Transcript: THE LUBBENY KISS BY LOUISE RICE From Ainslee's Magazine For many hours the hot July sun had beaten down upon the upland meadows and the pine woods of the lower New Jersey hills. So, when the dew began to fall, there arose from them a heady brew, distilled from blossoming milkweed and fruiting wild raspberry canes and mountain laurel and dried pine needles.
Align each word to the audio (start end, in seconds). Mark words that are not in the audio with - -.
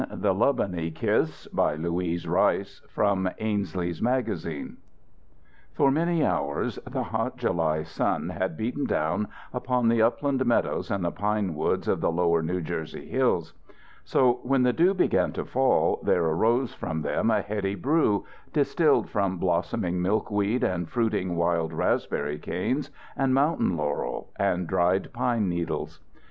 THE 0.09 0.33
LUBBENY 0.33 0.89
KISS 0.89 1.45
BY 1.53 1.75
LOUISE 1.75 2.25
RICE 2.27 2.81
From 2.89 3.29
Ainslee's 3.37 4.01
Magazine 4.01 4.77
For 5.73 5.91
many 5.91 6.25
hours 6.25 6.77
the 6.89 7.03
hot 7.03 7.37
July 7.37 7.83
sun 7.83 8.29
had 8.29 8.57
beaten 8.57 8.85
down 8.87 9.27
upon 9.53 9.89
the 9.89 10.01
upland 10.01 10.43
meadows 10.43 10.89
and 10.89 11.05
the 11.05 11.11
pine 11.11 11.53
woods 11.53 11.87
of 11.87 12.01
the 12.01 12.11
lower 12.11 12.41
New 12.41 12.61
Jersey 12.61 13.09
hills. 13.09 13.53
So, 14.03 14.39
when 14.41 14.63
the 14.63 14.73
dew 14.73 14.95
began 14.95 15.33
to 15.33 15.45
fall, 15.45 15.99
there 16.01 16.25
arose 16.25 16.73
from 16.73 17.03
them 17.03 17.29
a 17.29 17.41
heady 17.43 17.75
brew, 17.75 18.25
distilled 18.53 19.07
from 19.07 19.37
blossoming 19.37 20.01
milkweed 20.01 20.63
and 20.63 20.89
fruiting 20.89 21.35
wild 21.35 21.73
raspberry 21.73 22.39
canes 22.39 22.89
and 23.15 23.35
mountain 23.35 23.77
laurel 23.77 24.29
and 24.35 24.65
dried 24.65 25.13
pine 25.13 25.47
needles. 25.47 25.99